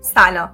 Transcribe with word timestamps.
سلام. 0.00 0.50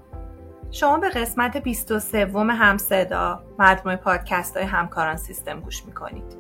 شما 0.70 0.98
به 0.98 1.08
قسمت 1.08 1.56
23 1.56 2.26
همصدا 2.50 3.44
مجموعه 3.58 3.96
پادکست 3.96 4.56
های 4.56 4.66
همکاران 4.66 5.16
سیستم 5.16 5.60
گوش 5.60 5.84
می‌کنید. 5.86 6.36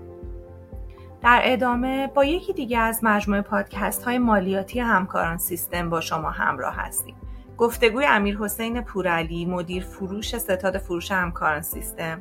در 1.22 1.40
ادامه 1.44 2.06
با 2.06 2.24
یکی 2.24 2.52
دیگه 2.52 2.78
از 2.78 3.00
مجموعه 3.02 3.42
پادکست 3.42 4.04
های 4.04 4.18
مالیاتی 4.18 4.80
همکاران 4.80 5.38
سیستم 5.38 5.90
با 5.90 6.00
شما 6.00 6.30
همراه 6.30 6.74
هستیم. 6.76 7.14
گفتگوی 7.58 8.06
امیر 8.06 8.38
حسین 8.38 8.80
پورعلی 8.80 9.46
مدیر 9.46 9.84
فروش 9.84 10.36
ستاد 10.38 10.78
فروش 10.78 11.12
همکاران 11.12 11.62
سیستم 11.62 12.20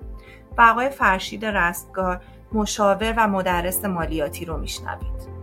و 0.57 0.61
آقای 0.61 0.89
فرشید 0.89 1.45
رستگار 1.45 2.21
مشاور 2.53 3.13
و 3.17 3.27
مدرس 3.27 3.85
مالیاتی 3.85 4.45
رو 4.45 4.57
میشنوید. 4.57 5.33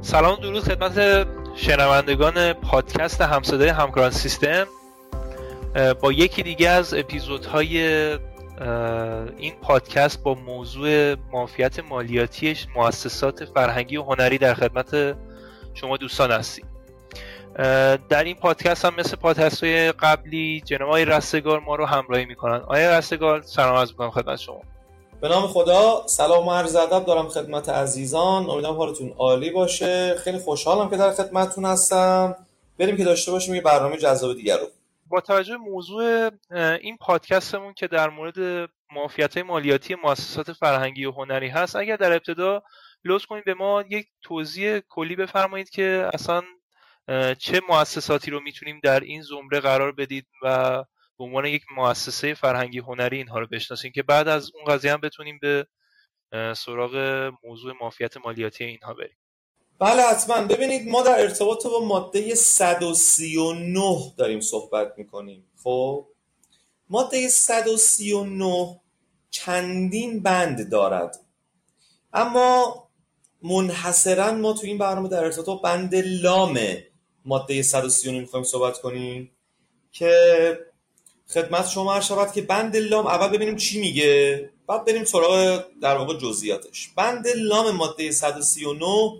سلام 0.00 0.36
درود 0.36 0.62
خدمت 0.62 0.98
شنوندگان 1.56 2.52
پادکست 2.52 3.20
همصدای 3.20 3.68
همکاران 3.68 4.10
سیستم 4.10 4.66
با 6.00 6.12
یکی 6.12 6.42
دیگه 6.42 6.68
از 6.68 6.94
اپیزودهای 6.94 7.78
این 9.36 9.54
پادکست 9.62 10.22
با 10.22 10.34
موضوع 10.34 11.14
مافیت 11.32 11.78
مالیاتیش 11.78 12.66
مؤسسات 12.76 13.44
فرهنگی 13.44 13.96
و 13.96 14.02
هنری 14.02 14.38
در 14.38 14.54
خدمت 14.54 15.16
شما 15.74 15.96
دوستان 15.96 16.30
هستیم. 16.30 16.66
در 18.08 18.24
این 18.24 18.36
پادکست 18.36 18.84
هم 18.84 18.94
مثل 18.98 19.16
پادکست 19.16 19.64
های 19.64 19.92
قبلی 19.92 20.60
جناب 20.60 20.88
آقای 20.88 21.04
رستگار 21.04 21.60
ما 21.60 21.76
رو 21.76 21.86
همراهی 21.86 22.24
می‌کنن. 22.24 22.60
آیا 22.66 22.98
رستگار 22.98 23.42
سلام 23.42 23.76
عرض 23.76 23.90
می‌کنم 23.90 24.10
خدمت 24.10 24.38
شما. 24.38 24.60
به 25.24 25.30
نام 25.30 25.46
خدا 25.46 26.06
سلام 26.06 26.48
و 26.48 26.52
عرض 26.52 26.76
ادب 26.76 27.06
دارم 27.06 27.28
خدمت 27.28 27.68
عزیزان. 27.68 28.50
امیدوارم 28.50 28.76
حالتون 28.76 29.14
عالی 29.18 29.50
باشه. 29.50 30.14
خیلی 30.14 30.38
خوشحالم 30.38 30.90
که 30.90 30.96
در 30.96 31.10
خدمتتون 31.10 31.64
هستم. 31.64 32.36
بریم 32.78 32.96
که 32.96 33.04
داشته 33.04 33.32
باشیم 33.32 33.54
یه 33.54 33.60
برنامه 33.60 33.96
جذاب 33.96 34.36
دیگر 34.36 34.58
رو. 34.58 34.66
با 35.08 35.20
توجه 35.20 35.56
موضوع 35.56 36.30
این 36.80 36.96
پادکستمون 36.96 37.74
که 37.74 37.86
در 37.86 38.10
مورد 38.10 38.68
معافیت 38.96 39.38
مالیاتی 39.38 39.96
مؤسسات 40.04 40.52
فرهنگی 40.52 41.04
و 41.04 41.12
هنری 41.12 41.48
هست 41.48 41.76
اگر 41.76 41.96
در 41.96 42.12
ابتدا 42.12 42.62
لطف 43.04 43.26
کنید 43.26 43.44
به 43.44 43.54
ما 43.54 43.84
یک 43.90 44.06
توضیح 44.22 44.78
کلی 44.88 45.16
بفرمایید 45.16 45.70
که 45.70 46.10
اصلا 46.14 46.42
چه 47.38 47.60
مؤسساتی 47.68 48.30
رو 48.30 48.40
می‌تونیم 48.40 48.80
در 48.82 49.00
این 49.00 49.22
زمره 49.22 49.60
قرار 49.60 49.92
بدید 49.92 50.26
و 50.42 50.84
به 51.18 51.24
عنوان 51.24 51.46
یک 51.46 51.62
مؤسسه 51.76 52.34
فرهنگی 52.34 52.78
هنری 52.78 53.16
اینها 53.16 53.38
رو 53.38 53.46
بشناسیم 53.46 53.92
که 53.92 54.02
بعد 54.02 54.28
از 54.28 54.50
اون 54.54 54.64
قضیه 54.64 54.92
هم 54.92 55.00
بتونیم 55.00 55.38
به 55.42 55.66
سراغ 56.56 56.96
موضوع 57.44 57.74
مافیت 57.80 58.16
مالیاتی 58.16 58.64
اینها 58.64 58.94
بریم. 58.94 59.16
بله 59.78 60.02
حتما. 60.02 60.46
ببینید 60.46 60.88
ما 60.88 61.02
در 61.02 61.20
ارتباط 61.20 61.66
با 61.66 61.84
ماده 61.84 62.34
139 62.34 64.12
داریم 64.16 64.40
صحبت 64.40 64.94
می‌کنیم. 64.96 65.44
خب؟ 65.62 66.06
ماده 66.88 67.28
139 67.28 68.80
چندین 69.30 70.22
بند 70.22 70.70
دارد. 70.70 71.20
اما 72.12 72.84
منحصرا 73.42 74.32
ما 74.32 74.52
تو 74.52 74.66
این 74.66 74.78
برنامه 74.78 75.08
در 75.08 75.24
ارتباط 75.24 75.46
با 75.46 75.56
بند 75.56 75.94
لام 75.94 76.58
ماده 77.24 77.62
139 77.62 78.20
می‌خوایم 78.20 78.44
صحبت 78.44 78.80
کنیم 78.80 79.36
که 79.92 80.58
خدمت 81.28 81.68
شما 81.68 81.94
عرض 81.94 82.06
شود 82.06 82.32
که 82.32 82.42
بند 82.42 82.76
لام 82.76 83.06
اول 83.06 83.28
ببینیم 83.28 83.56
چی 83.56 83.80
میگه 83.80 84.50
بعد 84.66 84.84
بریم 84.84 85.04
سراغ 85.04 85.64
در 85.82 85.96
واقع 85.96 86.18
جزئیاتش. 86.18 86.88
بند 86.96 87.28
لام 87.28 87.70
ماده 87.70 88.10
139 88.10 89.12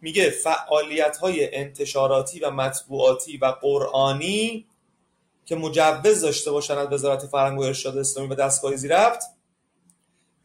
میگه 0.00 0.30
فعالیت 0.30 1.16
های 1.16 1.56
انتشاراتی 1.56 2.40
و 2.40 2.50
مطبوعاتی 2.50 3.36
و 3.36 3.46
قرآنی 3.46 4.66
که 5.44 5.56
مجوز 5.56 6.20
داشته 6.20 6.50
باشند 6.50 6.78
از 6.78 6.92
وزارت 6.92 7.26
فرهنگ 7.26 7.58
و 7.58 7.62
ارشاد 7.62 7.98
اسلامی 7.98 8.28
و 8.28 8.34
دستگاه 8.34 8.76
زیرفت 8.76 9.20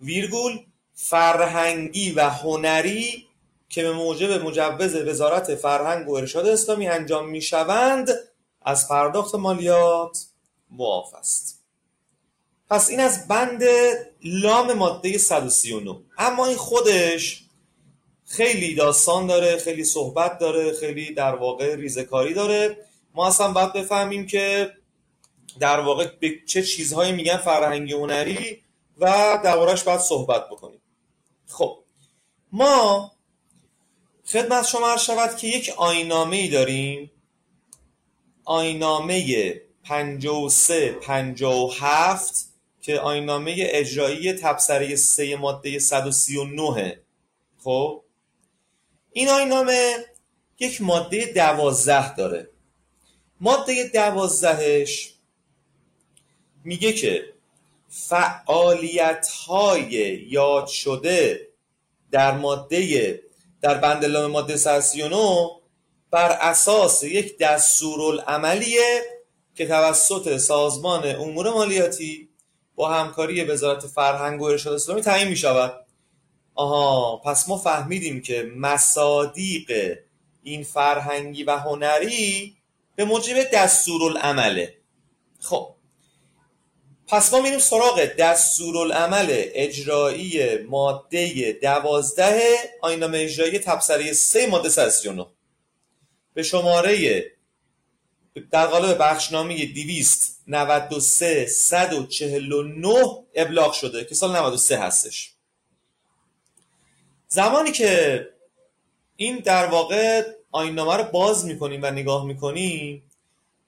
ویرگول 0.01 0.59
فرهنگی 0.93 2.11
و 2.11 2.29
هنری 2.29 3.27
که 3.69 3.83
به 3.83 3.93
موجب 3.93 4.45
مجوز 4.45 4.95
وزارت 4.95 5.55
فرهنگ 5.55 6.09
و 6.09 6.15
ارشاد 6.15 6.47
اسلامی 6.47 6.87
انجام 6.87 7.29
می‌شوند 7.29 8.09
از 8.61 8.87
پرداخت 8.87 9.35
مالیات. 9.35 10.25
معاف 10.71 11.13
است. 11.13 11.61
پس 12.69 12.89
این 12.89 12.99
از 12.99 13.27
بند 13.27 13.63
لام 14.23 14.73
ماده 14.73 15.17
139 15.17 15.97
اما 16.17 16.45
این 16.45 16.57
خودش 16.57 17.43
خیلی 18.25 18.75
داستان 18.75 19.27
داره 19.27 19.57
خیلی 19.57 19.83
صحبت 19.83 20.39
داره 20.39 20.73
خیلی 20.73 21.13
در 21.13 21.35
واقع 21.35 21.75
ریزکاری 21.75 22.33
داره. 22.33 22.77
ما 23.13 23.27
اصلا 23.27 23.51
باید 23.51 23.73
بفهمیم 23.73 24.27
که 24.27 24.71
در 25.59 25.79
واقع 25.79 26.07
به 26.19 26.39
چه 26.47 26.63
چیزهایی 26.63 27.11
میگن 27.11 27.37
فرهنگی 27.37 27.93
هنری 27.93 28.61
و 28.97 29.39
دربارش 29.43 29.83
باید 29.83 29.99
صحبت 29.99 30.49
بکنیم. 30.49 30.81
خب 31.47 31.83
ما 32.51 33.11
خدمت 34.25 34.67
شما 34.67 34.97
شود 34.97 35.37
که 35.37 35.47
یک 35.47 35.73
آینامه 35.77 36.37
ای 36.37 36.47
داریم. 36.47 37.11
آینامه 38.45 39.61
53 39.83 40.91
57 40.91 42.51
که 42.81 42.99
آینامه 42.99 43.55
اجرایی 43.57 44.33
تبصره 44.33 44.95
3 44.95 45.35
ماده 45.35 45.79
139 45.79 47.01
خب؟ 47.63 48.03
این 49.11 49.29
آینامه 49.29 50.05
یک 50.59 50.81
ماده 50.81 51.25
دوازده 51.25 52.15
داره. 52.15 52.49
ماده 53.39 53.83
دوازدهش 53.93 55.13
میگه 56.63 56.93
که 56.93 57.33
فعالیت 57.89 59.27
های 59.27 59.91
یاد 60.29 60.67
شده 60.67 61.47
در 62.11 62.37
ماده 62.37 63.21
در 63.61 63.77
بند 63.77 64.05
لام 64.05 64.31
ماده 64.31 64.57
139 64.57 65.49
بر 66.11 66.37
اساس 66.41 67.03
یک 67.03 67.37
دستورالعملیه 67.37 69.20
که 69.55 69.67
توسط 69.67 70.37
سازمان 70.37 71.15
امور 71.15 71.49
مالیاتی 71.49 72.29
با 72.75 72.89
همکاری 72.89 73.43
وزارت 73.43 73.87
فرهنگ 73.87 74.41
و 74.41 74.45
ارشاد 74.45 74.73
اسلامی 74.73 75.01
تعیین 75.01 75.27
می 75.27 75.35
شود 75.35 75.85
آها 76.55 77.17
پس 77.17 77.49
ما 77.49 77.57
فهمیدیم 77.57 78.21
که 78.21 78.51
مصادیق 78.55 79.97
این 80.43 80.63
فرهنگی 80.63 81.43
و 81.43 81.57
هنری 81.57 82.55
به 82.95 83.05
موجب 83.05 83.43
دستورالعمله 83.53 84.77
خب 85.39 85.75
پس 87.07 87.33
ما 87.33 87.41
میریم 87.41 87.59
سراغ 87.59 88.05
دستورالعمل 88.19 89.27
اجرایی 89.31 90.57
ماده 90.57 91.51
دوازده 91.61 92.41
آینامه 92.81 93.17
اجرایی 93.17 93.59
تبصره 93.59 94.13
سه 94.13 94.47
ماده 94.47 94.69
39 94.69 95.25
به 96.33 96.43
شماره 96.43 97.23
در 98.51 98.67
قالب 98.67 98.97
بخشنامه 99.01 99.65
293 99.65 101.45
149 101.45 103.23
ابلاغ 103.35 103.73
شده 103.73 104.05
که 104.05 104.15
سال 104.15 104.35
93 104.35 104.77
هستش. 104.77 105.33
زمانی 107.27 107.71
که 107.71 108.27
این 109.15 109.37
در 109.37 109.65
واقع 109.65 110.23
آینامه 110.51 110.97
رو 110.97 111.03
باز 111.03 111.45
می‌کنیم 111.45 111.79
و 111.83 111.91
نگاه 111.91 112.25
می‌کنیم 112.25 113.03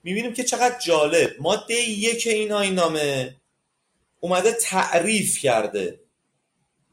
می‌بینیم 0.04 0.34
که 0.34 0.44
چقدر 0.44 0.80
جالب. 0.80 1.36
ماده 1.40 1.74
یک 1.74 2.28
این 2.28 2.52
آینامه 2.52 3.36
اومده 4.20 4.52
تعریف 4.52 5.40
کرده. 5.40 6.00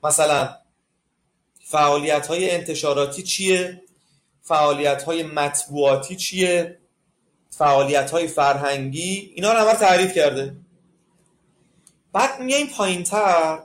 مثلا 0.04 0.56
فعالیت 1.64 2.26
های 2.26 2.50
انتشاراتی 2.50 3.22
چیه؟ 3.22 3.82
فعالیت 4.42 5.02
های 5.02 5.22
مطبوعاتی 5.22 6.16
چیه؟ 6.16 6.79
فعالیت 7.50 8.10
های 8.10 8.26
فرهنگی 8.26 9.32
اینا 9.34 9.52
رو 9.52 9.58
همه 9.58 9.74
تعریف 9.74 10.14
کرده. 10.14 10.56
بعد 12.12 12.40
میایم 12.40 12.66
پایین 12.66 13.02
تر 13.04 13.58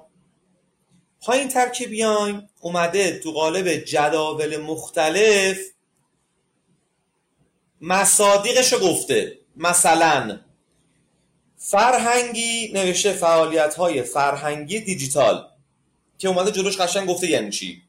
پایین 1.22 1.48
تر 1.48 1.70
که 1.70 1.88
بیایم 1.88 2.50
اومده 2.62 3.20
تو 3.20 3.32
قالب 3.32 3.68
جداول 3.68 4.58
مختلف 4.58 5.58
مصادیقش 7.82 8.74
رو 8.74 8.80
گفته. 8.80 9.38
مثلا 9.56 10.40
فرهنگی 11.58 12.72
نوشته 12.74 13.14
فعالیت 13.14 13.76
های 13.76 14.02
فرهنگی 14.02 14.80
دیجیتال 14.80 15.48
که 16.18 16.28
اومده 16.28 16.52
جلوش 16.52 16.78
قشنگ 16.78 17.10
گفته 17.10 17.30
یعنی 17.30 17.52
چی؟ 17.52 17.82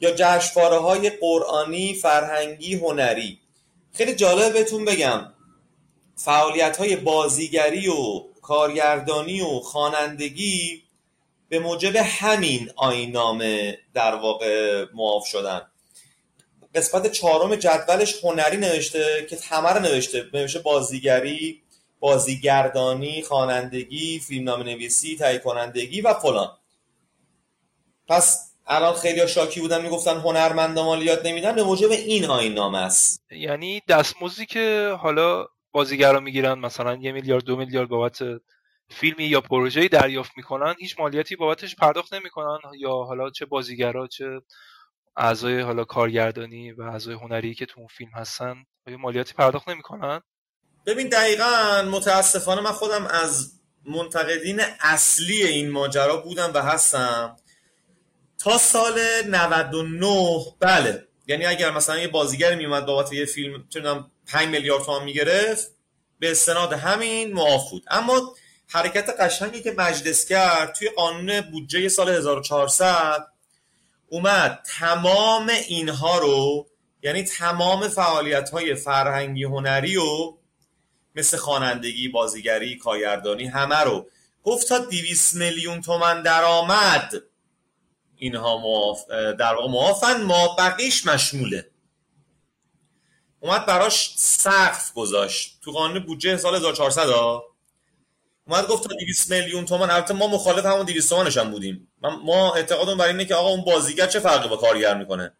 یا 0.00 0.10
جشنواره 0.16 0.78
های 0.78 1.10
قرآنی 1.10 1.94
فرهنگی 1.94 2.74
هنری. 2.74 3.40
خیلی 3.92 4.14
جالب 4.14 4.52
بهتون 4.52 4.84
بگم. 4.84 5.32
فعالیت 6.16 6.76
های 6.76 6.96
بازیگری 6.96 7.88
و 7.88 8.24
کارگردانی 8.42 9.40
و 9.40 9.60
خوانندگی 9.60 10.82
به 11.48 11.58
موجب 11.58 11.96
همین 11.96 12.70
آینامه 12.76 13.78
در 13.94 14.14
واقع 14.14 14.84
معاف 14.94 15.26
شدن. 15.26 15.62
قسمت 16.74 17.12
چهارم 17.12 17.56
جدولش 17.56 18.24
هنری 18.24 18.56
نوشته 18.56 19.26
که 19.30 19.38
همه 19.50 19.68
رو 19.68 19.80
نوشته. 19.80 20.30
نوشته 20.34 20.58
بازیگری 20.58 21.62
بازیگردانی 22.00 23.22
خوانندگی 23.22 24.18
فیلمنامه 24.18 24.64
نویسی 24.64 25.16
تهیه 25.16 25.38
کنندگی 25.38 26.00
و 26.00 26.14
فلان. 26.14 26.58
پس 28.08 28.47
الان 28.68 28.94
خیلی 28.94 29.28
شاکی 29.28 29.60
بودن 29.60 29.82
می‌گفتن 29.82 30.16
هنرمند 30.16 30.78
مالیات 30.78 31.26
نمیدن 31.26 31.54
به 31.54 31.62
موجب 31.62 31.90
این 31.90 32.24
آین 32.24 32.54
نامه 32.54 32.78
است. 32.78 33.22
یعنی 33.30 33.82
دستمزدی 33.88 34.46
که 34.46 34.96
حالا 35.00 35.46
بازیگرا 35.72 36.20
می‌گیرن 36.20 36.58
مثلا 36.58 36.94
یه 36.94 37.12
میلیارد 37.12 37.44
دو 37.44 37.56
میلیارد 37.56 37.88
بابت 37.88 38.18
فیلمی 38.90 39.24
یا 39.24 39.40
پروژه‌ای 39.40 39.88
دریافت 39.88 40.30
می‌کنن 40.36 40.74
هیچ 40.80 40.98
مالیاتی 40.98 41.36
بابتش 41.36 41.76
پرداخت 41.76 42.14
نمی‌کنن 42.14 42.58
یا 42.78 42.90
حالا 42.90 43.30
چه 43.30 43.46
بازیگرا 43.46 44.06
چه 44.06 44.24
اعضای 45.16 45.60
حالا 45.60 45.84
کارگردانی 45.84 46.72
و 46.72 46.82
اعضای 46.82 47.14
هنری 47.14 47.54
که 47.54 47.66
تو 47.66 47.80
اون 47.80 47.88
فیلم 47.88 48.10
هستن 48.14 48.54
آیا 48.86 48.96
مالیاتی 48.96 49.34
پرداخت 49.34 49.68
نمی‌کنن. 49.68 50.20
ببین 50.86 51.08
دقیقا 51.08 51.82
متاسفانه 51.90 52.60
من 52.60 52.72
خودم 52.72 53.06
از 53.06 53.52
منتقدین 53.86 54.60
اصلی 54.80 55.42
این 55.42 55.70
ماجرا 55.70 56.16
بودم 56.16 56.50
و 56.54 56.62
هستم. 56.62 57.36
تا 58.38 58.58
سال 58.58 59.00
99 59.30 60.38
بله. 60.60 61.04
یعنی 61.26 61.46
اگر 61.46 61.70
مثلا 61.70 61.98
یه 61.98 62.08
بازیگر 62.08 62.54
میومد 62.54 62.86
بابت 62.86 63.12
یه 63.12 63.24
فیلم 63.24 63.64
چونم 63.68 64.10
5 64.26 64.48
میلیارد 64.48 64.84
تومان 64.84 65.04
می‌گرفت 65.04 65.70
به 66.18 66.30
استناد 66.30 66.72
همین 66.72 67.32
معاف 67.32 67.70
بود. 67.70 67.84
اما 67.90 68.34
حرکت 68.68 69.10
قشنگی 69.20 69.62
که 69.62 69.72
مجلس 69.72 70.24
کرد 70.24 70.72
توی 70.72 70.88
قانون 70.88 71.40
بودجه 71.40 71.88
سال 71.88 72.08
1400 72.08 73.26
اومد. 74.08 74.62
تمام 74.78 75.48
اینها 75.68 76.18
رو 76.18 76.66
یعنی 77.02 77.22
تمام 77.22 77.88
فعالیت 77.88 78.50
های 78.50 78.74
فرهنگی 78.74 79.44
هنری 79.44 79.96
و 79.96 80.34
مثل 81.14 81.36
خوانندگی 81.36 82.08
بازیگری 82.08 82.76
کارگردانی 82.76 83.46
همه 83.46 83.78
رو. 83.78 84.06
گفت 84.44 84.68
تا 84.68 84.78
200 84.78 85.34
میلیون 85.34 85.80
تومن 85.80 86.22
درآمد. 86.22 87.12
اینها 88.18 88.58
معاف 88.58 89.08
در 89.10 89.54
واقع 89.54 89.68
معافن 89.68 90.22
ما 90.22 90.56
بقیش 90.58 91.06
مشموله. 91.06 91.70
اومد 93.40 93.66
براش 93.66 94.14
سقف 94.16 94.92
گذاشت. 94.92 95.58
تو 95.62 95.72
قانون 95.72 95.98
بودجه 95.98 96.36
سال 96.36 96.54
1400 96.54 97.08
ها. 97.08 97.44
اومد 98.46 98.66
گفت 98.66 98.88
تا 98.88 98.94
200 99.00 99.32
میلیون 99.32 99.64
تومان. 99.64 99.90
البته 99.90 100.14
ما 100.14 100.26
مخالف 100.26 100.66
همون 100.66 100.86
200 100.86 101.10
تومانش 101.10 101.36
هم 101.36 101.50
بودیم. 101.50 101.88
ما 102.24 102.54
اعتقادمون 102.54 102.96
بر 102.98 103.06
اینه 103.06 103.24
که 103.24 103.34
آقا 103.34 103.48
اون 103.48 103.64
بازیگر 103.64 104.06
چه 104.06 104.20
فرقی 104.20 104.48
با 104.48 104.56
کارگر 104.56 104.94
می‌کنه؟ 104.94 105.32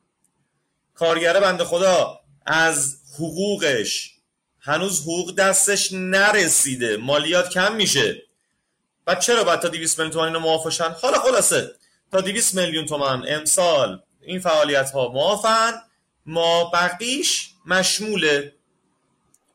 کارگر 0.95 1.41
بنده 1.41 1.65
خدا 1.65 2.21
از 2.47 2.97
حقوقش 3.15 4.15
هنوز 4.61 5.03
حقوق 5.03 5.35
دستش 5.35 5.93
نرسیده. 5.93 6.97
مالیات 6.97 7.51
کم 7.51 7.75
میشه. 7.75 8.23
و 9.07 9.15
چرا 9.15 9.45
بعد 9.45 9.61
تا 9.61 9.69
200 9.69 9.99
میلیون 9.99 10.13
تومان 10.13 10.29
اینو 10.29 10.41
معافشن 10.41 10.91
حالا 10.91 11.19
خلاصه. 11.19 11.78
تا 12.13 12.21
200 12.21 12.55
میلیون 12.55 12.87
تومان 12.87 13.25
امسال. 13.29 14.03
این 14.23 14.41
فعالیت 14.41 14.91
ها 14.91 15.13
معافن 15.13 15.73
ما 16.27 16.71
بقیش 16.75 17.51
مشموله 17.67 18.53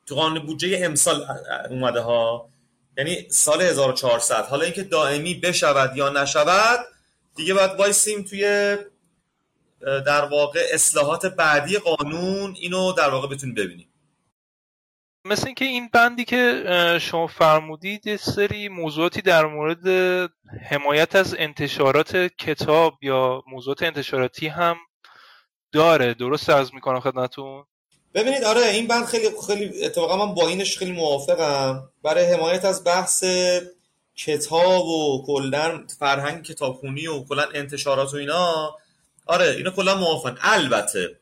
تو 0.06 0.16
قانون 0.16 0.46
بودجه 0.46 0.86
امسال 0.86 1.28
اومده 1.70 2.00
ها 2.00 2.50
یعنی 2.98 3.30
سال 3.30 3.62
1400 3.62 4.46
حالا 4.46 4.64
اینکه 4.64 4.84
دائمی 4.84 5.34
بشود 5.34 5.98
یا 5.98 6.10
نشود 6.10 6.80
دیگه 7.36 7.54
باید 7.54 7.72
وایسیم 7.72 8.24
توی 8.24 8.78
در 10.06 10.26
واقع 10.26 10.66
اصلاحات 10.74 11.26
بعدی 11.26 11.78
قانون 11.78 12.56
اینو 12.60 12.92
در 12.92 13.10
واقع 13.10 13.28
بتونیم 13.28 13.56
ببینیم. 13.56 13.88
مثل 15.26 15.46
اینکه 15.46 15.66
این 15.66 15.90
بندی 15.94 16.26
که 16.26 16.64
شما 17.02 17.28
فرمودید 17.28 18.08
یه 18.08 18.18
سری 18.18 18.70
موضوعاتی 18.70 19.22
در 19.22 19.46
مورد 19.46 19.88
حمایت 20.70 21.16
از 21.16 21.36
انتشارات 21.40 22.18
کتاب 22.18 22.94
یا 23.02 23.44
موضوعات 23.48 23.84
انتشاراتی 23.84 24.48
هم 24.48 24.76
داره. 25.72 26.14
درست 26.14 26.50
عرض 26.50 26.74
می‌کنم 26.74 27.00
خدمتون 27.00 27.64
ببینید 28.14 28.44
آره 28.44 28.62
این 28.62 28.88
بند 28.88 29.06
خیلی 29.06 29.30
خیلی 29.48 29.86
اتفاقا 29.86 30.26
من 30.26 30.34
با 30.34 30.48
اینش 30.48 30.78
خیلی 30.78 30.92
موافقم. 30.92 31.90
برای 32.04 32.34
حمایت 32.34 32.66
از 32.66 32.84
بحث 32.84 33.24
کتاب 34.16 34.86
و 34.86 35.24
کلا 35.28 35.84
فرهنگ 36.00 36.44
کتابخونی 36.44 37.08
و 37.08 37.24
کلا 37.24 37.44
انتشارات 37.54 38.14
و 38.14 38.18
اینا 38.18 38.76
آره 39.26 39.46
اینا 39.46 39.72
کلا 39.72 39.96
موافقن 39.96 40.38
البته 40.42 41.20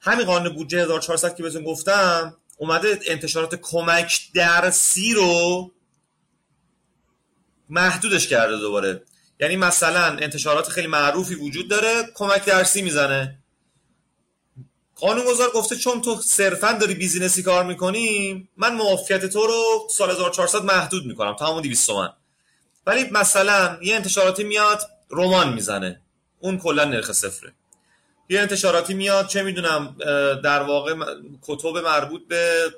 همین 0.00 0.26
قانون 0.26 0.52
بودجه 0.54 0.78
1400 0.82 1.36
که 1.36 1.42
بهتون 1.42 1.64
گفتم 1.64 2.36
اومده 2.60 3.00
انتشارات 3.06 3.54
کمک 3.54 4.20
درسی 4.34 5.14
رو 5.14 5.70
محدودش 7.68 8.28
کرده 8.28 8.56
دوباره. 8.56 9.02
یعنی 9.40 9.56
مثلا 9.56 10.04
انتشارات 10.04 10.68
خیلی 10.68 10.86
معروفی 10.86 11.34
وجود 11.34 11.68
داره 11.68 12.02
کمک 12.14 12.44
درسی 12.44 12.82
می‌زنه. 12.82 13.38
قانونگذار 14.94 15.50
گفته 15.54 15.76
چون 15.76 16.00
تو 16.02 16.20
صرفا 16.20 16.72
داری 16.72 16.94
بیزینسی 16.94 17.42
کار 17.42 17.64
می‌کنی 17.64 18.48
من 18.56 18.74
معافیت 18.74 19.26
تو 19.26 19.46
رو 19.46 19.88
سال 19.90 20.10
1400 20.10 20.64
محدود 20.64 21.06
می‌کنم 21.06 21.36
تا 21.36 21.46
همون 21.46 21.62
200 21.62 21.86
تومن. 21.86 22.12
ولی 22.86 23.10
مثلا 23.10 23.78
یه 23.82 23.96
انتشاراتی 23.96 24.44
میاد 24.44 24.80
رمان 25.10 25.52
می‌زنه. 25.52 26.00
اون 26.38 26.58
کلا 26.58 26.84
نرخ 26.84 27.12
صفره. 27.12 27.52
یه 28.30 28.40
انتشاراتی 28.40 28.94
میاد 28.94 29.26
چه 29.28 29.42
می‌دونم 29.42 29.96
در 30.44 30.62
واقع 30.62 30.94
کتب 31.42 31.76
مربوط 31.78 32.28
به 32.28 32.74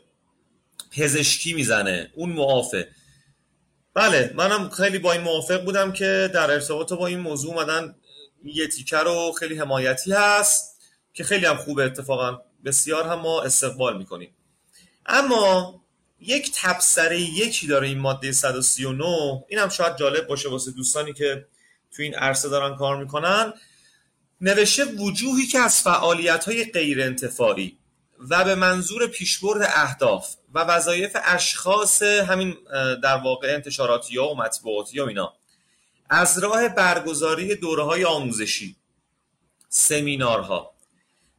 پزشکی 0.97 1.55
می‌زنه. 1.55 2.11
اون 2.15 2.33
معافه 2.33 2.89
بله 3.95 4.33
منم 4.35 4.69
خیلی 4.71 4.99
با 4.99 5.13
این 5.13 5.21
موافق 5.21 5.65
بودم 5.65 5.93
که 5.93 6.31
در 6.35 6.51
ارتباط 6.51 6.93
با 6.93 7.07
این 7.07 7.19
موضوع 7.19 7.55
اومدن 7.55 7.95
یه 8.45 8.69
تیکه 8.69 8.97
رو 8.97 9.33
خیلی 9.39 9.59
حمایتی 9.59 10.13
هست 10.13 10.81
که 11.15 11.25
خیلی 11.25 11.47
هم 11.47 11.57
خوبه 11.57 11.85
اتفاقا. 11.85 12.41
بسیار 12.65 13.05
هم 13.05 13.19
ما 13.19 13.43
استقبال 13.43 13.99
می‌کنیم. 13.99 14.35
اما 15.07 15.83
یک 16.21 16.53
تبصره 16.55 17.21
یکی 17.21 17.67
داره 17.67 17.89
این 17.89 17.99
ماده 17.99 18.33
139 18.33 19.45
این 19.49 19.59
هم 19.59 19.69
شاید 19.69 19.97
جالب 19.97 20.27
باشه 20.27 20.49
واسه 20.49 20.71
دوستانی 20.71 21.13
که 21.13 21.47
تو 21.97 22.03
این 22.03 22.15
عرصه 22.15 22.49
دارن 22.49 22.77
کار 22.77 22.97
می‌کنن. 22.97 23.53
نوشته 24.43 24.85
وجوهی 24.85 25.47
که 25.47 25.59
از 25.59 25.81
فعالیت 25.81 26.45
های 26.45 26.65
غیر 26.65 27.03
انتفاعی 27.03 27.79
و 28.31 28.45
به 28.45 28.55
منظور 28.55 29.07
پیشبرد 29.07 29.63
اهداف 29.75 30.35
و 30.55 30.59
وظایف 30.59 31.17
اشخاص 31.25 32.03
همین 32.03 32.57
در 33.03 33.17
واقع 33.17 33.55
انتشاراتی 33.55 34.19
ها 34.19 34.29
و 34.29 34.37
مطبوعاتی 34.37 34.99
ها 34.99 35.07
اینا 35.07 35.35
از 36.11 36.39
راه 36.39 36.69
برگزاری 36.69 37.55
دوره 37.55 37.83
های 37.83 38.05
آموزشی 38.05 38.77
سمینارها 39.69 40.73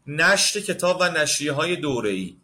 نشر 0.08 0.60
کتاب 0.60 0.98
و 1.02 1.04
نشریه 1.04 1.52
های 1.52 1.76
دوره‌ای 1.76 2.38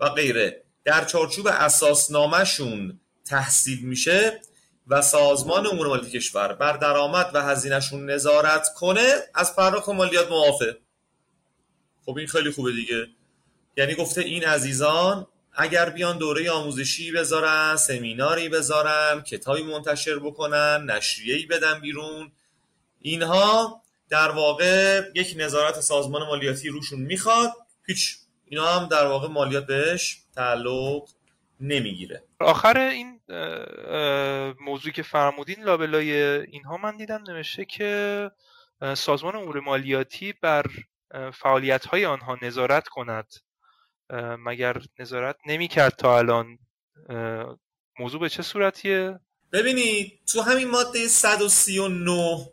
و 0.00 0.08
غیره 0.08 0.62
در 0.84 1.04
چارچوب 1.04 1.46
اساسنامهشون 1.46 3.00
تحصیل 3.24 3.80
میشه. 3.80 4.40
و 4.88 5.02
سازمان 5.02 5.66
امور 5.66 5.86
مالی 5.86 6.10
کشور 6.10 6.52
بر 6.52 6.76
درآمد 6.76 7.30
و 7.34 7.42
هزینهشون 7.42 8.10
نظارت 8.10 8.74
کنه 8.74 9.14
از 9.34 9.56
پرداخت 9.56 9.88
مالیات 9.88 10.30
موافه 10.30 10.76
خب 12.06 12.16
این 12.18 12.26
خیلی 12.26 12.50
خوبه 12.50 12.72
دیگه. 12.72 13.06
یعنی 13.76 13.94
گفته 13.94 14.20
این 14.20 14.44
عزیزان 14.44 15.26
اگر 15.54 15.90
بیان 15.90 16.18
دوره 16.18 16.50
آموزشی 16.50 17.12
بذارن 17.12 17.76
سمیناری 17.76 18.48
بذارن 18.48 19.20
کتابی 19.20 19.62
منتشر 19.62 20.18
بکنن 20.18 20.90
نشریه‌ای 20.90 21.46
بدن 21.46 21.80
بیرون 21.80 22.32
اینها 23.00 23.82
در 24.08 24.30
واقع 24.30 25.02
یک 25.14 25.34
نظارت 25.36 25.80
سازمان 25.80 26.22
مالیاتی 26.22 26.68
روشون 26.68 27.00
می‌خواد. 27.00 27.52
هیچ 27.86 28.16
اینا 28.44 28.66
هم 28.66 28.88
در 28.88 29.06
واقع 29.06 29.28
مالیات 29.28 29.66
بهش 29.66 30.18
تعلق 30.34 31.08
نمی‌گیره. 31.60 32.22
آخر 32.40 32.78
این 32.78 33.20
موضوعی 34.60 34.92
که 34.92 35.02
فرمودین 35.02 35.64
لابلای 35.64 36.12
اینها 36.40 36.76
من 36.76 36.96
دیدم 36.96 37.22
نوشته 37.28 37.64
که 37.64 38.30
سازمان 38.96 39.36
امور 39.36 39.60
مالیاتی 39.60 40.34
بر 40.42 40.66
فعالیت 41.34 41.86
های 41.86 42.06
آنها 42.06 42.38
نظارت 42.42 42.88
کند. 42.88 43.34
مگر 44.38 44.76
نظارت 44.98 45.36
نمی 45.46 45.68
کرد 45.68 45.96
تا 45.96 46.18
الان. 46.18 46.58
موضوع 47.98 48.20
به 48.20 48.28
چه 48.28 48.42
صورتیه؟ 48.42 49.20
ببینید 49.52 50.20
تو 50.32 50.40
همین 50.40 50.70
ماده 50.70 51.08
139 51.08 52.48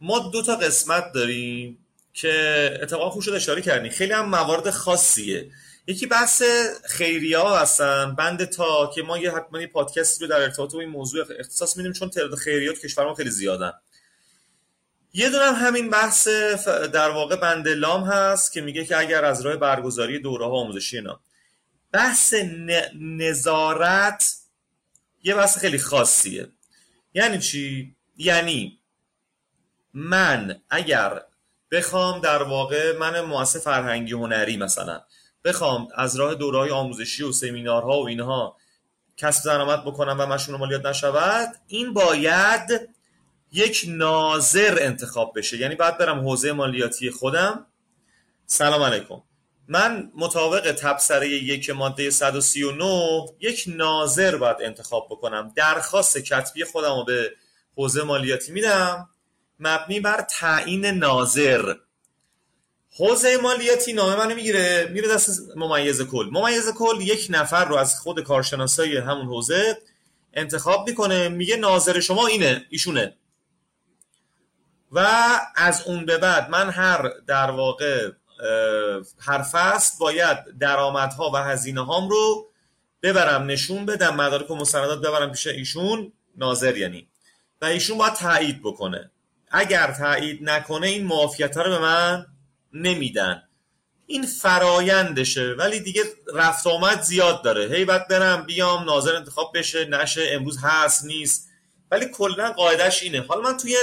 ما 0.00 0.18
دو 0.18 0.42
تا 0.42 0.56
قسمت 0.56 1.04
داریم 1.14 1.86
که 2.12 2.78
اتفاقا 2.82 3.10
خوب 3.10 3.22
شد 3.22 3.32
اشاره 3.32 3.62
کردیم. 3.62 3.90
خیلی 3.90 4.12
هم 4.12 4.28
موارد 4.28 4.70
خاصیه. 4.70 5.50
یکی 5.88 6.06
بحث 6.06 6.42
خیریه 6.88 7.38
ها 7.38 7.58
هستن. 7.58 8.14
بند 8.14 8.44
تا 8.44 8.90
که 8.94 9.02
ما 9.02 9.18
یه 9.18 9.30
حتما 9.30 9.60
یه 9.60 9.66
پادکستی 9.66 10.24
رو 10.24 10.30
در 10.30 10.40
ارتباط 10.40 10.72
با 10.72 10.80
این 10.80 10.88
موضوع 10.88 11.24
اختصاص 11.38 11.76
میدیم 11.76 11.92
چون 11.92 12.10
تعداد 12.10 12.34
خیریات 12.34 12.78
کشور 12.78 13.04
ما 13.04 13.14
خیلی 13.14 13.30
زیادن. 13.30 13.72
یه 15.12 15.30
دونم 15.30 15.54
همین 15.54 15.90
بحث 15.90 16.28
در 16.92 17.10
واقع 17.10 17.36
بندلام 17.36 18.04
هست 18.04 18.52
که 18.52 18.60
میگه 18.60 18.84
که 18.84 18.98
اگر 18.98 19.24
از 19.24 19.40
راه 19.40 19.56
برگزاری 19.56 20.18
دوره 20.18 20.44
ها 20.46 20.50
آموزشی 20.50 20.96
اینا. 20.96 21.20
بحث 21.92 22.34
نظارت 23.00 24.34
یه 25.22 25.34
بحث 25.34 25.58
خیلی 25.58 25.78
خاصیه. 25.78 26.48
یعنی 27.14 27.38
چی؟ 27.38 27.94
یعنی 28.16 28.78
من 29.94 30.60
اگر 30.70 31.22
بخوام 31.70 32.20
در 32.20 32.42
واقع 32.42 32.96
من 32.96 33.20
مؤسسه 33.20 33.58
فرهنگی 33.58 34.12
هنری 34.12 34.56
مثلا 34.56 35.00
بخوام 35.48 35.88
از 35.94 36.16
راه 36.16 36.34
دوره 36.34 36.58
های 36.58 36.70
آموزشی 36.70 37.22
و 37.22 37.32
سمینارها 37.32 38.02
و 38.02 38.08
اینها 38.08 38.56
کسب 39.16 39.44
درآمد 39.44 39.84
بکنم 39.84 40.16
و 40.20 40.26
مشمول 40.26 40.58
مالیات 40.58 40.86
نشود 40.86 41.48
این 41.66 41.92
باید 41.92 42.88
یک 43.52 43.84
ناظر 43.88 44.78
انتخاب 44.80 45.32
بشه. 45.36 45.56
یعنی 45.56 45.74
باید 45.74 45.98
برم 45.98 46.18
حوزه 46.18 46.52
مالیاتی 46.52 47.10
خودم. 47.10 47.66
سلام 48.46 48.82
علیکم. 48.82 49.22
من 49.68 50.12
مطابق 50.14 50.72
تبصره 50.72 51.28
یک 51.28 51.70
ماده 51.70 52.10
139 52.10 53.26
یک 53.40 53.64
ناظر 53.66 54.36
باید 54.36 54.56
انتخاب 54.60 55.06
بکنم. 55.10 55.52
درخواست 55.56 56.18
کتبی 56.18 56.64
خودم 56.64 56.96
رو 56.96 57.04
به 57.04 57.32
حوزه 57.76 58.02
مالیاتی 58.02 58.52
میدم. 58.52 59.08
مبنی 59.58 60.00
بر 60.00 60.20
تعیین 60.20 60.86
ناظر. 60.86 61.74
حوزه 62.96 63.36
مالیاتی 63.36 63.92
نامه 63.92 64.16
منو 64.16 64.34
می‌گیره 64.34 64.88
میره 64.92 65.08
دست 65.08 65.56
ممیز 65.56 66.02
کل. 66.02 66.28
ممیز 66.32 66.72
کل 66.72 67.00
یک 67.00 67.26
نفر 67.30 67.64
رو 67.64 67.76
از 67.76 68.00
خود 68.00 68.20
کارشناسای 68.20 68.96
همون 68.96 69.26
حوزه 69.26 69.78
انتخاب 70.34 70.88
می‌کنه 70.88 71.28
میگه 71.28 71.56
ناظر 71.56 72.00
شما 72.00 72.26
اینه 72.26 72.66
ایشونه. 72.70 73.14
و 74.92 75.08
از 75.56 75.82
اون 75.86 76.06
به 76.06 76.18
بعد 76.18 76.50
من 76.50 76.70
هر 76.70 77.12
در 77.26 77.50
واقع 77.50 78.10
هر 79.18 79.42
فصل 79.42 79.98
باید 80.00 80.38
درآمدها 80.60 81.30
و 81.34 81.36
هزینه 81.36 81.84
هام 81.84 82.08
رو 82.08 82.50
ببرم 83.02 83.46
نشون 83.46 83.86
بدم 83.86 84.16
مدارک 84.16 84.50
و 84.50 84.56
مستندات 84.56 84.98
ببرم 84.98 85.32
پیش 85.32 85.46
ایشون. 85.46 86.12
ناظر 86.36 86.76
یعنی. 86.76 87.08
و 87.62 87.64
ایشون 87.64 87.98
باید 87.98 88.14
تایید 88.14 88.60
بکنه. 88.62 89.10
اگر 89.50 89.92
تایید 89.92 90.50
نکنه 90.50 90.86
این 90.86 91.06
معافیت 91.06 91.56
رو 91.56 91.70
به 91.70 91.78
من 91.78 92.26
نمیدن. 92.72 93.42
این 94.06 94.26
فرایندشه 94.26 95.54
ولی 95.58 95.80
دیگه 95.80 96.02
رفت 96.34 96.66
آمد 96.66 97.00
زیاد 97.00 97.44
داره. 97.44 97.76
هی 97.76 97.84
باید 97.84 98.08
برم 98.08 98.46
بیام 98.46 98.84
ناظر 98.84 99.16
انتخاب 99.16 99.52
بشه 99.54 99.84
نشه 99.84 100.26
امروز 100.30 100.58
هست 100.62 101.04
نیست. 101.04 101.48
ولی 101.90 102.06
کلا 102.06 102.52
قاعدش 102.52 103.02
اینه. 103.02 103.20
حالا 103.20 103.40
من 103.40 103.56
توی 103.56 103.76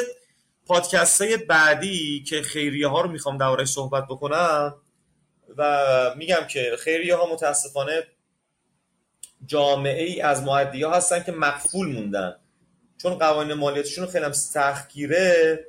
پادکست 0.66 1.24
بعدی 1.24 2.24
که 2.24 2.42
خیریه 2.42 2.88
ها 2.88 3.02
رو 3.02 3.12
می‌خوام 3.12 3.38
دربارش 3.38 3.68
صحبت 3.68 4.04
بکنم 4.10 4.76
و 5.58 6.16
میگم 6.18 6.48
که 6.50 6.76
خیریه 6.80 7.16
ها 7.16 7.34
متاسفانه 7.34 8.04
جامعه 9.46 10.04
ای 10.04 10.22
از 10.22 10.44
معدی 10.44 10.84
ها 10.84 10.94
هستن 10.94 11.24
که 11.24 11.32
مقفول 11.32 11.88
موندن. 11.88 12.36
چون 13.02 13.14
قوانین 13.14 13.54
مالیاتشون 13.54 14.08
خیلی 14.08 14.34
سختگیره 14.34 15.66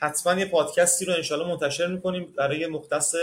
حتما 0.00 0.40
یه 0.40 0.46
پادکستی 0.46 1.04
رو 1.04 1.12
انشالله 1.12 1.48
منتشر 1.48 1.86
می‌کنیم. 1.86 2.34
برای 2.36 2.66
مختص 2.66 3.14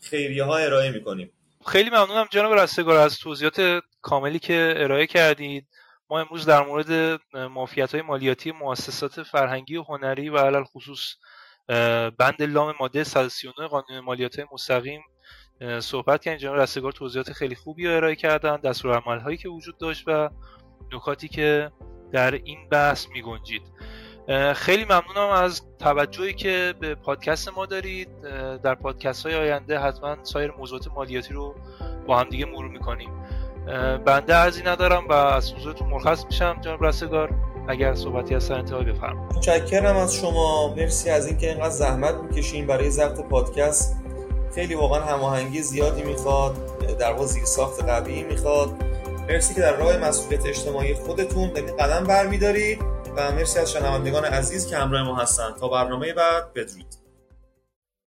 خیریه 0.00 0.44
ها 0.44 0.56
ارائه 0.56 0.90
می‌کنیم. 0.90 1.32
خیلی 1.66 1.90
ممنونم 1.90 2.26
جناب 2.30 2.52
رستگار 2.52 2.96
از 2.96 3.18
توضیحات 3.18 3.82
کاملی 4.02 4.38
که 4.38 4.74
ارائه 4.76 5.06
کردید. 5.06 5.66
ما 6.10 6.20
امروز 6.20 6.46
در 6.46 6.62
مورد 6.62 7.20
مافیت 7.34 7.92
های 7.92 8.02
مالیاتی 8.02 8.52
مؤسسات 8.52 9.22
فرهنگی 9.22 9.76
و 9.76 9.82
هنری 9.82 10.28
و 10.28 10.38
علل 10.38 10.64
خصوص 10.64 11.14
بند 12.18 12.42
لام 12.42 12.74
ماده 12.80 13.04
139 13.04 13.68
قانون 13.68 14.00
مالیات 14.00 14.40
مستقیم 14.52 15.02
صحبت 15.80 16.22
کردیم. 16.22 16.38
جناب 16.38 16.56
رستگار 16.56 16.92
توضیحات 16.92 17.32
خیلی 17.32 17.54
خوبی 17.54 17.88
ارائه 17.88 18.16
کردن 18.16 18.56
دستورالعمل 18.56 19.20
هایی 19.20 19.36
که 19.36 19.48
وجود 19.48 19.78
داشت 19.78 20.04
و 20.06 20.30
نکاتی 20.92 21.28
که 21.28 21.72
در 22.12 22.30
این 22.30 22.68
بحث 22.68 23.06
می 23.08 23.22
گنجید 23.22 23.62
خیلی 24.54 24.84
ممنونم 24.84 25.30
از 25.32 25.62
توجهی 25.78 26.34
که 26.34 26.74
به 26.80 26.94
پادکست 26.94 27.48
ما 27.56 27.66
دارید. 27.66 28.08
در 28.62 28.74
پادکست 28.74 29.26
های 29.26 29.34
آینده 29.34 29.78
حتما 29.78 30.16
سایر 30.22 30.52
موضوعات 30.58 30.88
مالیاتی 30.88 31.34
رو 31.34 31.54
با 32.06 32.18
هم 32.18 32.28
دیگه 32.28 32.46
مرور 32.46 32.68
می‌کنیم. 32.68 33.10
بنده 34.04 34.36
ارزی 34.36 34.62
ندارم 34.62 35.08
و 35.08 35.12
از 35.12 35.52
حضورتون 35.52 35.88
مرخص 35.88 36.24
میشم 36.24 36.60
جناب 36.60 36.84
رستگار. 36.84 37.30
اگر 37.68 37.94
صحبتی 37.94 38.34
از 38.34 38.44
سر 38.44 38.54
انتهای 38.54 38.84
بفرمایید. 38.84 39.36
متشکرم 39.36 39.96
از 39.96 40.14
شما. 40.14 40.74
مرسی 40.74 41.10
از 41.10 41.26
اینکه 41.26 41.48
اینقدر 41.48 41.70
زحمت 41.70 42.14
می‌کشین 42.14 42.66
برای 42.66 42.90
ضبط 42.90 43.20
پادکست. 43.20 43.96
خیلی 44.54 44.74
واقعا 44.74 45.00
هماهنگی 45.00 45.62
زیادی 45.62 46.02
می‌خواد 46.02 46.56
در 46.98 47.12
واقع 47.12 47.26
زیر 47.26 47.44
ساخت 47.44 47.84
قوی 47.84 48.22
می‌خواد. 48.22 48.70
مرسی 49.28 49.54
که 49.54 49.60
در 49.60 49.76
راه 49.76 49.96
مسئولیت 49.96 50.46
اجتماعی 50.46 50.94
خودتون 50.94 51.52
دارید 51.52 51.70
قدم 51.70 52.04
برمیدارید. 52.04 52.82
و 53.16 53.32
مرسی 53.32 53.58
از 53.58 53.72
شنوندگان 53.72 54.24
عزیز 54.24 54.66
که 54.66 54.76
همراه 54.76 55.02
ما 55.02 55.16
هستند. 55.16 55.56
تا 55.56 55.68
برنامه 55.68 56.12
بعد 56.12 56.52
بدرود. 56.52 57.01